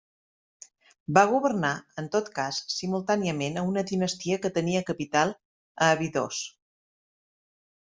[1.17, 6.47] Va governar, en tot cas, simultàniament a una dinastia que tenia capital a Abidos.